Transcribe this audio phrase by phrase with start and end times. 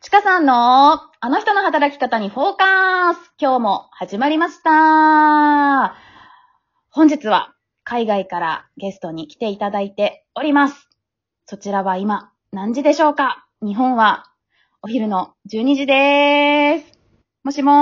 [0.00, 5.96] ちかさんのあの人の働き方にフォーカス今日も始まりました
[6.90, 10.88] 本日は海外からゲストに来ていただいております。
[11.46, 13.46] そちらは今何時でしょうか？
[13.62, 14.24] 日本は
[14.82, 16.98] お昼の12時でーす。
[17.44, 17.72] もしも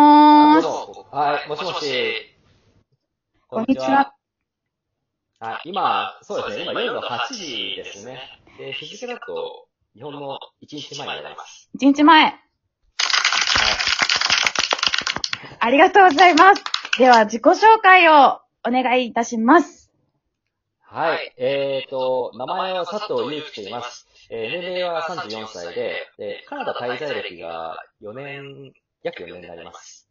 [0.59, 0.63] ーし。
[0.63, 2.37] どうぞはい、もしもし。
[3.49, 4.15] こんにちは。
[5.41, 8.19] はい、今、そうですね、今夜の8時ですね。
[8.59, 9.64] で、日付だと、
[9.95, 11.71] 日本の1日前になります。
[11.81, 12.35] 1日前。
[15.61, 16.65] ありがとうございます。
[16.99, 19.93] では自己紹介をお願いいたします。
[20.81, 21.11] はい。
[21.11, 24.09] はい、えーと、名前は佐藤祐樹と言います。
[24.31, 28.73] えー、年齢は34歳で、で、カナダ滞在歴が4年、
[29.05, 30.11] 約4年になります。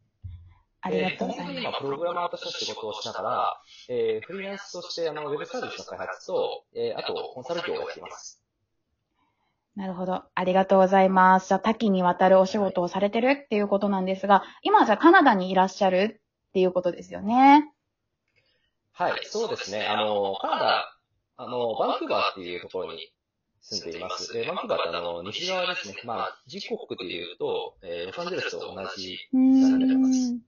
[0.80, 1.60] ありがとうございます。
[1.60, 8.43] 今、プログラマーとして仕事をしながら、えー、フリーランスとして、あの、ウェブサービスの開発と、えー、あと、コンサル業をやっています。
[9.76, 10.24] なるほど。
[10.36, 11.48] ありがとうございます。
[11.48, 17.72] じゃあ、多岐にわたるお仕事をされてるっていうことなんですが、今じゃあカナダにいらっしゃるっていうことですよね。
[18.92, 19.88] はい、そうですね。
[19.88, 20.98] あの、カナダ、
[21.38, 23.12] あの、バンクーバーっていうところに
[23.62, 24.38] 住んでいます。
[24.38, 25.96] えー、バンクーバーってあの、西側ですね。
[26.06, 30.40] まあ、自国で言うと、えー、ロサンゼルスと同じうーん。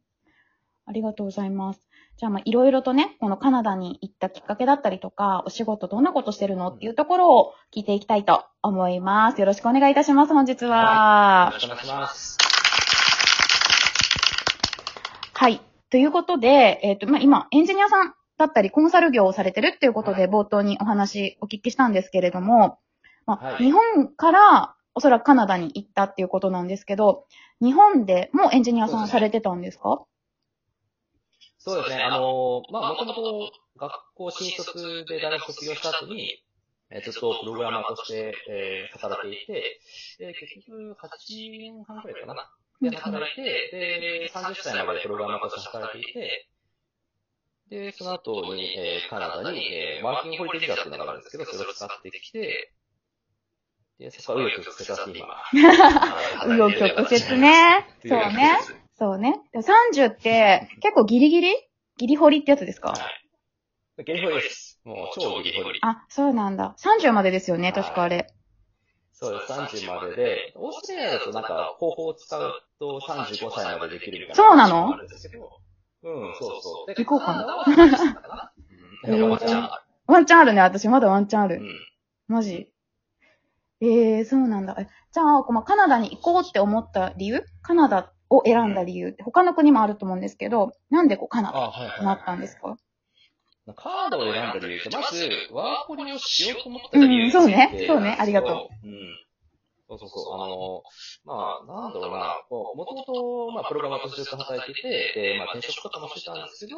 [0.86, 1.85] ありがとうございます。
[2.18, 9.40] じゃあ、まあ、いろいろとね、このカナダに行ったきっかけだったりとか、お仕事どんなことしてるのっていうところを聞いていきたいと思います。
[9.40, 11.50] よろしくお願いいたします、本日は。
[11.52, 12.38] はい、よろしくお願いします。
[15.34, 15.60] はい。
[15.90, 22.80] ということで、えっ、ー、と、まあ、今、エンジニアさんだったり、コンサル業をされてるっていうことで、冒頭にお話お聞きしたんですけれども、
[23.26, 27.26] まあ、はい、日本からおそらくカナダに行ったっていうことなんですけど、
[27.62, 30.06] 日本でもエンジニアさんされてたんですか？
[31.66, 32.04] そうですね。
[32.04, 36.44] あの、まあ、もともと学校新卒で大学卒業した後に、
[36.92, 39.80] えー、ずっとプログラマーとして、えー、働いていて、
[40.20, 42.52] で、結局8年半くらいかな。
[42.82, 46.50] で、働いて、で、30歳までプログラマーとして働いていて、
[47.70, 52.74] で、その後に、えー、カナダに、えー、ワーキングホリデービザっていうのがあるんですけど、それを使ってきて、
[53.98, 55.36] で、そこは紆余曲折て今。
[56.46, 57.88] 紆余曲折ね。
[58.06, 58.85] そうね。
[58.98, 59.42] そうね。
[59.52, 61.54] でも30って結構ギリギリ？
[61.98, 62.90] ギリ掘りってやつですか？
[62.90, 64.04] はい。
[64.04, 64.80] ギリ掘りです。
[64.84, 65.80] もう超ギリ掘り。
[65.82, 66.76] あ、そうなんだ。
[66.80, 68.28] 30までですよね、確かあれ。
[69.14, 74.36] そうです、30までで、オーストラリアだとなんか方法を使うと35歳までできるみたいな。
[74.36, 74.94] そうなの？
[76.04, 76.94] うん、そうそう。
[76.94, 77.66] 行こうかな。
[79.08, 79.84] うん、ワンチャンある。
[80.08, 81.58] ワンチャンあるね、私まだワンチャンある。
[81.58, 81.66] うん。
[82.28, 82.70] マジ？
[83.82, 84.78] ええー、そうなんだ。
[85.12, 87.44] じゃあ、まあ、カナダに行こうって思った理由？
[87.62, 92.78] カナダを選んだ理由って、他の国もあると思うんですけど、なんでこうカナダになったんですか、
[93.74, 97.72] カナダを選んだ理由って、まず、ワーホリをしようと思った理由うん、そうね。
[97.88, 98.16] そうね。
[98.20, 98.88] ありがとう。
[98.88, 99.26] うん。
[99.88, 100.34] そうそうそう。
[100.34, 100.84] あの、
[101.26, 106.78] まあ、なんだろうな、こう、もともと、まあ、プログラマーとしてずっと働いてて、で、まあ、転職とかもしてたんですけど、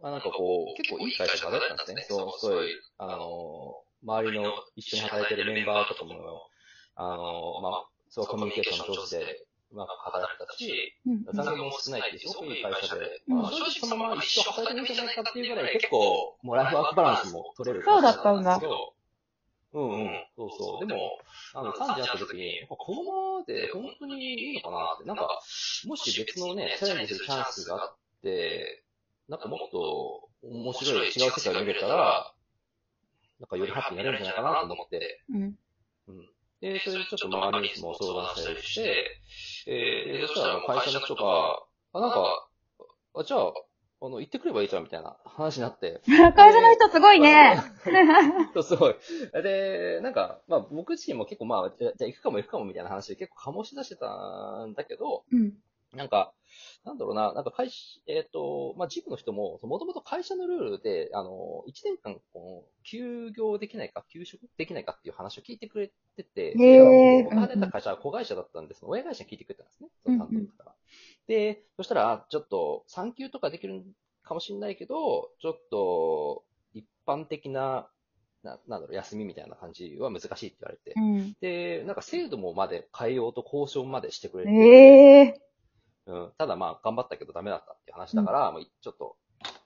[0.00, 2.06] まあ、なんかこう、結構いい会社がだったんですね。
[2.08, 2.68] そう、すごい、
[2.98, 6.14] あの、周りの一緒に働いてるメンバーとかも、
[6.94, 10.94] あの、まあ、そう、コミュニケーション上手で、うまく働いてたし、
[11.32, 13.38] 残業も少ないってすごくいい会社で、うん。
[13.42, 18.60] まあ、正直そのまま一生働いてもいいんじゃないかっていうぐらい結構、もうライフワークバランスも取れるそうだったんだ。
[19.70, 20.86] うんうん、そうそう。
[20.86, 21.18] でも、
[21.52, 25.28] あの、3時になった時に、このままで本当にいいのかなって、なんか、
[25.84, 28.82] もし別のね、チャレンジするチャンスがあって、
[29.28, 32.32] なんかもっと面白い違う世界を見れたら、
[33.40, 35.54] なんかよりハッピーになれるんじゃないかなと思って、うん。
[36.62, 36.72] うん。
[36.72, 39.20] で、それでちょっと周りにも相談したりして、
[39.66, 42.48] えー、でそしたら会社の人が、あ、なんか、
[43.14, 43.52] あ、じゃあ、
[44.00, 46.00] あの、行ってくればいいじゃんみたいな話になって。
[46.06, 47.60] 会社の人すごいね。
[48.54, 48.94] そう、すごい。
[49.42, 55.52] で、なんか、まあ僕自身も結構まあ、じゃじゃあ行くかも行くかもみたいな話で結構醸し出してたんだけど、うん。
[55.94, 56.34] なんか、
[56.84, 57.76] なんだろうな、なんか会社、
[58.06, 67.24] えっ、と、まあ、ジムの人も、もともと会社のルールで、あの、1年間、こう、休業できないか、休職できないかっていう話を聞いてくれてて、へー。
[67.24, 68.84] 僕が働いてた会社は子会社だったんです。
[68.84, 70.74] 親会社に聞いてくれたんですね、その担当の方が。
[71.26, 73.82] で、そしたら、ちょっと、産休とかできる
[74.22, 77.88] かもしれないけど、ちょっと、一般的な、
[78.42, 80.92] ななんだろう、休みみたいな感じは難しいって言われて。
[80.96, 81.36] うん。
[81.40, 85.47] で、なんか制度もまで変えようと交渉までしてくれて、ええ
[86.08, 89.16] うん、ただまあ、頑張ったけどダメだったっていう話だから、もうちょっと、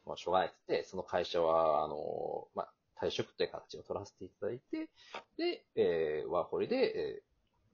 [0.05, 4.91] まあ、しょうがないって言って、その会社は、あの、まあ、退職という形を取らせていただいて、
[5.39, 7.23] で、えー、ワーホリで、えー、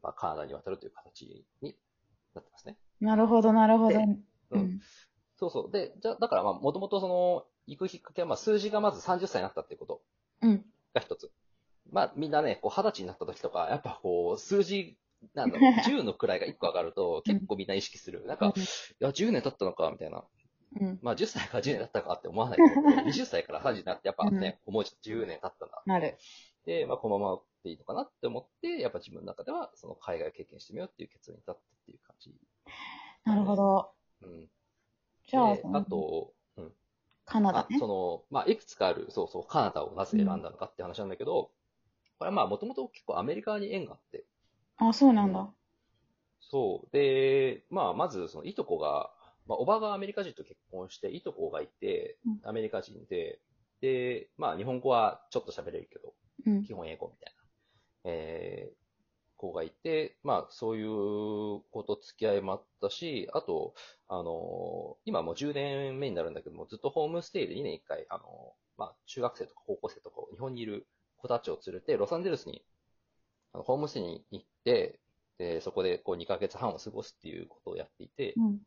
[0.02, 1.74] まあ、カナダに渡るという形に
[2.34, 2.76] なってますね。
[3.00, 3.98] なるほど、なるほど。
[3.98, 4.80] でううんん。
[5.36, 5.72] そうそう。
[5.72, 10.02] で、じゃあだからまあ、もともとその、行くきっかけは、まあ、数字がまず30歳になったっていうこと
[10.42, 10.64] うん。
[10.94, 11.30] が一つ。
[11.90, 14.98] まあ、みんなね、こう、二十歳になった時とか、やっぱこう、数字、
[15.34, 18.24] なんだろう、 10の位が1個上がると、結構みんな意識する。
[18.26, 18.60] なんか、い
[19.00, 20.24] や、10年経ったのか、みたいな。
[20.80, 20.98] うん。
[21.02, 25.82] まあ、10歳から10年経ったかって思わないけど、 20歳から30になって、やっぱね、思うじゃん、10年経ったんだ。
[25.86, 26.18] なる。
[26.64, 32.34] で、まあ、このままでいいのかなって思って、やっぱ自分の中では、その海外を経験してみようっていう結論に至ったっていう感じ。
[33.24, 33.92] なるほど。
[34.22, 34.48] うん。
[35.26, 36.66] じゃあ、であと、うん。
[36.66, 36.70] あ
[37.24, 37.78] カナダね。
[37.78, 41.50] その、まあ、いくつかある、そうそう、カナダをなぜ選んだのかって話なんだけど、
[42.18, 44.24] これはまあ、もともと結構アメリカに縁があって、
[44.78, 45.48] あ、そうなんだ。
[46.40, 46.88] そう。
[46.92, 49.10] で、まあ、まず、その、いとこが、
[49.46, 53.40] まあ、おばがアメリカ人と結婚して、いとこがいてうん、アメリカ人で、
[53.80, 56.14] で、まあ、日本語はちょっと喋れるけど、
[56.46, 56.62] うん。
[56.64, 57.40] 基本英語みたいな、
[58.04, 58.76] えー、
[59.38, 63.74] 子がいて、まあ、そういうこと付き合いもあったし、あと、
[64.08, 70.86] あの今もう10年目になるんだけども、ずっとホームステイで2年1回、あのまあ、中学生とか高校生とか、日本にいる
[71.16, 72.64] 子たちを連れて、ロサンゼルスに、
[73.52, 74.98] あのホームステイに行って、
[75.38, 78.58] で、そこでこう2ヶ月半を過ごすっていうことをやっていて、うん。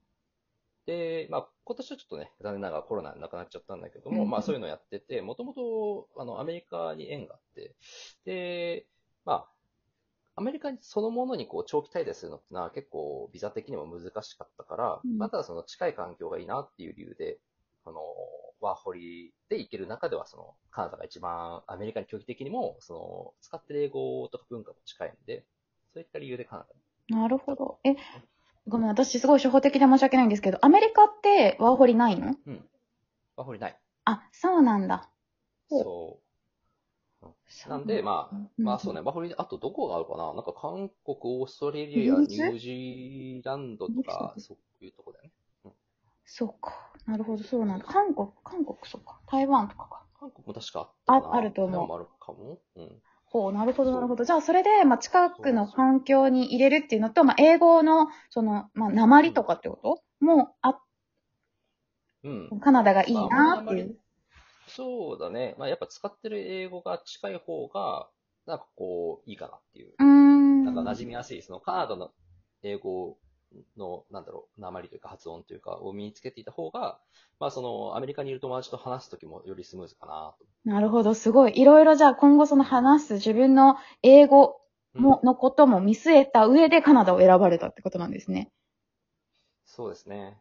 [0.85, 7.75] で、まあ、今年はちょっとね、残念ながらコロナで亡くなっちゃったんだけども、うんまあそういうのをやってて、もともと、あの、アメリカに縁があって、
[8.25, 8.87] で、
[9.25, 9.47] まあ、
[10.35, 17.37] アメリカそのものにこう長期滞在するのってのは結構ビザ的にも難しかったから、うんまあただその近い環境がいいなっていう理由で、
[17.85, 17.99] あの、
[18.61, 25.43] ワーホリで行ける中ではそのカナダが一番アメリカに距離的にも、その使ってる英語とか文化も近いんで、
[25.93, 26.69] そういった理由でカナダ
[27.15, 27.21] に。
[27.21, 27.79] なるほど。
[27.83, 27.95] え、
[28.67, 32.35] ごめん、私すごい初歩的で申し訳ないんですけど、アメリカってワーホリないの？
[32.45, 32.69] うん。
[33.35, 33.79] ワーホリない。
[34.05, 35.09] あ、そうなんだ。
[35.69, 36.19] ほうそ
[37.67, 37.69] う。
[37.69, 39.01] なんで、まあ、まあそうね、。
[39.01, 40.33] ワーホリで、あとどこがあるかな？
[40.33, 45.31] なんか韓国、オーストラリア、イギリスニュージーランドとかそういうとこだよね。
[46.25, 46.93] そうか。
[47.05, 47.85] なるほど、そうなんだ。
[47.85, 49.19] 韓国、韓国、そうか。
[49.27, 50.05] 台湾とかか。
[50.19, 52.59] 韓国も確かあったかなああると思う台湾もあるかも。
[52.77, 53.01] うん。
[53.31, 54.25] ほう、なるほど、なるほど。
[54.25, 60.03] じゃあ、それで、まあ、近くの環境に入れるっていうのと、まあ、英語の、その、まあ、鉛とかってこと？
[60.19, 60.79] もあ、
[62.23, 62.59] うん。
[62.59, 63.97] カナダがいいなっていう。
[64.67, 65.55] そうだね。
[65.57, 68.09] まあやっぱ使ってる英語が近い方が、
[68.45, 69.93] なんかこう、いいかなっていう。
[69.97, 70.65] うーん。
[70.65, 72.11] なんか馴染みやすい、そのカナダの
[72.63, 73.17] 英語
[73.77, 76.99] の、なんだろう、鉛というか発音というか、を身につけていた方が、
[77.39, 80.45] まあその、アメリカにいる友達と話すときもよりスムーズかなと。
[80.65, 81.59] なるほど、すごい。
[81.59, 84.57] いろいろじゃあ今後その話す自分の英語
[84.93, 88.51] うんも、のことも見据えた上でカナダを選ばれたってことなんですね。
[89.65, 90.37] そうですね。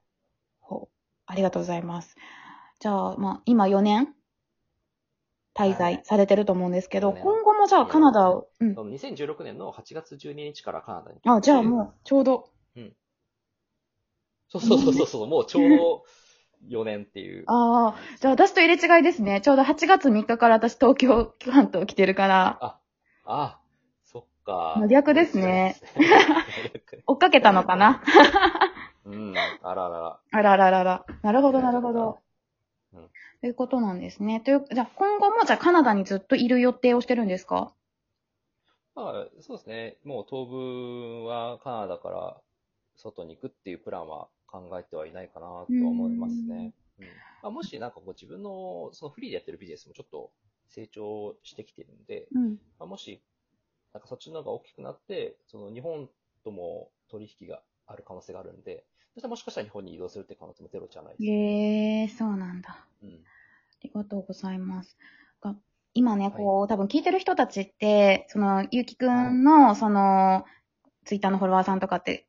[0.61, 0.89] ほう。
[1.27, 2.17] ありがとうございます。
[2.81, 4.15] じゃあ、まあ、今4年
[5.55, 8.75] 滞在されてると思うんですけど、四年今後もじゃあカナダを、うん。
[8.75, 11.21] その2016年の8月12日からカナダに。
[11.25, 12.51] あ、じゃあもうちょうど、
[14.50, 16.05] そうそうそうそう、 もうちょうど
[16.69, 17.44] 4年っていう。
[17.47, 19.41] ああ、じゃあ私と入れ違いですね。
[19.41, 22.79] ちょうど8月3日から私東京関東来てるから、あ、
[23.25, 23.61] あ、
[24.05, 24.75] そっか。
[24.79, 25.76] 真逆ですね。
[27.06, 28.02] 追っかけたのかな？
[29.06, 30.20] うん、あららら。
[30.32, 31.06] あらららら。
[31.23, 32.19] なるほど、なるほど。
[32.94, 33.11] うん
[33.41, 34.41] ということなんですね。
[34.41, 37.73] という、じゃあ今後もじゃあカナダにずっといる予定をしてるんですか？
[38.94, 39.96] まあ、そうですね。
[40.05, 42.37] もう当分はカナダから
[42.96, 46.75] 外に行くっていうプランは考えてはいないかなとは思いますね。
[46.99, 47.05] うん
[47.43, 50.31] まあ、もしなんかこう自分のそのフリーでやってるビジネスもちょっと
[50.69, 52.50] 成長してきてるんで、うん。
[52.79, 53.23] まあ、もし
[53.93, 56.08] なんかそっちの方が大きくなって、その日本
[56.44, 58.84] とも取引がある可能性があるんで、
[59.15, 61.25] そしたらもしかしたら日本に移動するって可能性もゼロじゃないです。
[61.25, 62.86] へえー、そうなんだ。
[63.03, 63.08] うん。
[63.08, 63.13] あ
[63.82, 64.96] りがとうございます。
[65.41, 65.56] が
[65.94, 70.44] 今ね、こう、多分聞いてる人たちって、その、ゆうきくんの、その、
[71.05, 72.29] ツイッターのフォロワーさんとかって、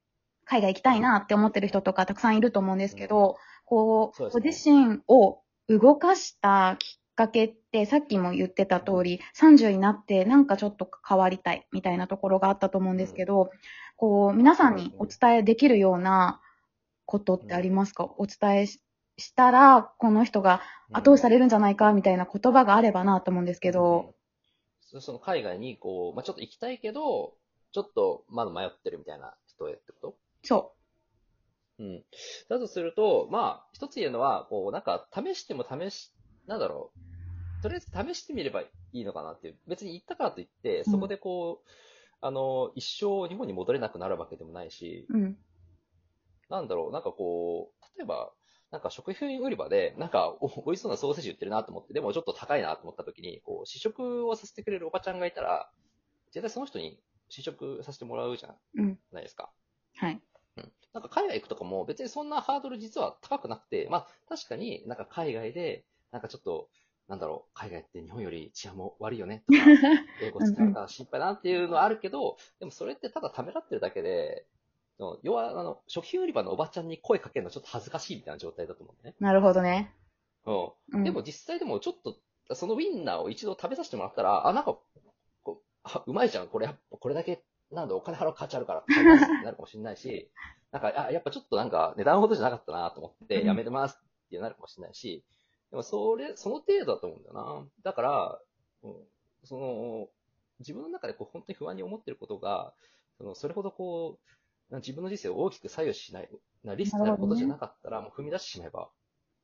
[0.51, 5.39] 海外行きたいなって思ってる人とかたくさんいると思うんですけど、こう、ご自身を
[5.69, 13.49] 動かしたきっかけって、さっきも言ってた通り、30になってなんかちょっと変わりたいみたいなところがあったと思うんですけど、
[13.95, 16.41] こう、皆さんにお伝えできるような
[17.05, 18.81] ことってありますか、お伝えし
[19.17, 24.15] したら、この人が後押しされるんじゃないかみたいな言葉があればなと思うんですけど、
[24.81, 27.35] そその海外にこう、まあ、ちょっと行きたいけど、
[27.71, 30.20] ちょっとまだ迷ってるみたいな人へってこと？
[30.43, 30.75] そ
[31.79, 32.05] うん。
[32.49, 36.13] だとすると、まあ、一つ言えるのは、こう、なんか、試しても試し、
[36.47, 36.93] なんだろ
[37.59, 37.63] う。
[37.63, 39.59] とりあえず試してみればいいのかなっていう。
[39.67, 41.69] 別に行ったからといって、そこでこう、
[42.21, 45.17] あの、一生日本に戻れなくなるわけでもないし、う。
[45.17, 45.37] うん。
[46.49, 48.31] なんだろう、なんかこう、例えば、
[48.71, 55.69] なんか食品売り場で、なんかお美味しそうなソーセージ売ってるなと思って、でもちょっと高いなと思った時に、こう、試食をさせてくれるおばちゃんがいたら、
[56.31, 58.99] 絶対その人に試食させてもらうじゃうん。
[59.11, 59.51] ないですか。
[59.95, 60.21] はい。
[60.93, 61.01] うん。
[61.01, 66.69] なんか海外行くとかも別にそんなハードル実は高くなくて、まあ確かになんか海外で、なんかちょっと、
[67.07, 69.59] なんだろう、海外って日本より治安も悪いよねとか、
[70.23, 74.47] 英語使うから心配だなっていうのはあるけど、でもそれってただためらってるだけで、
[75.23, 79.15] 要は、あの、食品売り場のおばちゃんに声かけるのちょっと恥ずかしいみたいな状態だと思うね。
[79.19, 79.95] なるほどね。
[80.91, 80.97] う。
[80.97, 84.77] うんんでも実際でもちょっと、そのウインナーを一度食べさせてもらったら、あ、なんか、
[85.41, 88.83] こうあうまいじゃん、これ、これだけ、なんだ、お金払う価値あるから、
[89.43, 90.29] なるかもしれないし、
[90.71, 93.97] なんか、あ、やっぱちょっとなんか、値段ほどじゃなかったなと思って、うんやめてます
[94.27, 95.23] ってなるかもしれないし、
[95.69, 97.65] でもそれ、その程度だと思うんだよな。
[97.83, 98.39] だから、
[98.83, 98.93] うん
[99.43, 100.07] その、
[100.59, 102.73] 自分の中でこう本当に不安に思ってることが、
[103.17, 104.19] そのそれほどこ
[104.71, 106.29] う、自分の人生を大きく左右しない、
[106.63, 108.89] なリスクになることじゃなかったら、もう踏み出してしまえば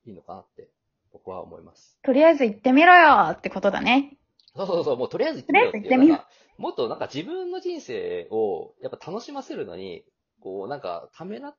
[0.06, 0.70] いいのかなって、
[1.12, 1.98] 僕は思います。
[2.04, 4.18] とりあえず行ってみろよってことだね。
[4.56, 10.04] そうそうそう、もうとりあえず行ってみようってもっとなんか自分の人生をやっぱ楽しませるのに、
[10.48, 11.56] こうなんかためらっ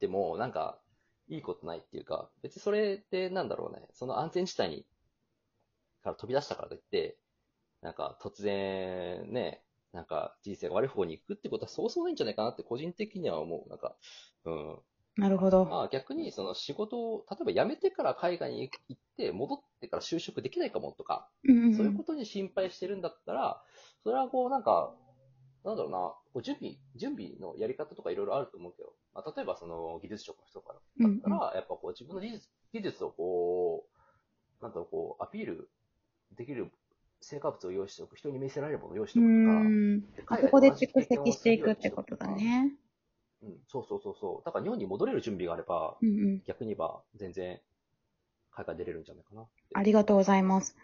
[0.00, 0.80] てもなんか
[1.28, 4.86] いいことないっていうか、別にそれってなんだろうね、その安全地帯に
[6.02, 7.18] から飛び出したからといって、
[7.82, 13.68] なんか突然ね、なんか人生が悪い方に行くってことはそうそうないんじゃないかなって個人的には思う。
[13.68, 13.94] なんか、
[14.46, 14.78] うん。
[15.18, 15.66] なるほど。
[15.66, 23.62] まあ逆にその仕事を、例えば辞めてから海外に行って戻ってから就職できないかもとか、うんうんそういうことに心配してるんだったら、
[24.02, 24.94] それはこうなんか、
[25.64, 33.86] なんだろうな、こう準備、準備のやり方とかいろいろあると思うけど、まあ、例えばその技術職の人からだったら、やっぱこう自分の技術技術をこ
[34.60, 35.70] う、なんだろう、こうアピール
[36.36, 36.70] できる
[37.20, 40.00] 成果物を用意しておく、人に見せられるものを用意してうおくとか、ん。
[40.40, 42.26] でそこで蓄積していくってことだ。
[42.28, 42.72] ね。
[43.42, 44.44] うん、そうそうそうそう。
[44.44, 46.42] だから日本に戻れる準備があれば、うんうん。
[46.46, 47.60] 逆に言えば全然
[48.50, 49.46] 海外出れるんじゃないかな。
[49.74, 50.76] ありがとうございます。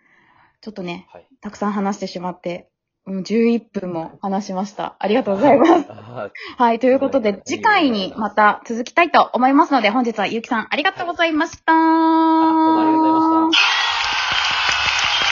[0.60, 1.28] ちょっとね、はい。
[1.40, 2.68] たくさん話してしまって、
[3.08, 4.96] うん、11分も話しました。
[4.98, 5.86] ありがとうございます。
[5.88, 11.72] あはい、ということで、次回にまた続きたいと思いますので、本日はゆうきさんありがとうございました。
[11.72, 13.58] どうもありがとうございまし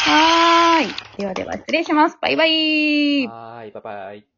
[0.06, 0.10] た。
[0.10, 1.18] はーい。
[1.18, 2.16] ではでは失礼します。
[2.20, 3.26] バイバイ。
[3.26, 4.35] はーい、バイバイ。